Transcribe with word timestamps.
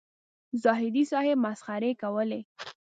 زاهدي 0.63 1.03
صاحب 1.11 1.37
مسخرې 1.45 1.91
کولې. 2.01 2.41